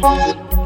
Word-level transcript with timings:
Bye. 0.00 0.59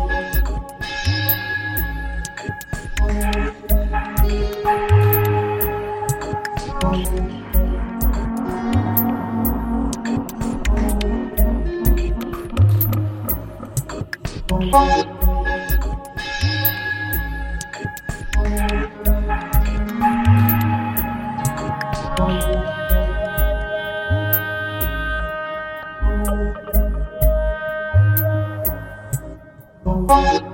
Bye. 30.07 30.54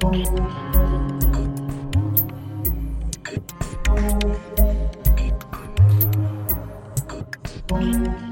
Thank 0.00 0.28
you. 7.94 8.29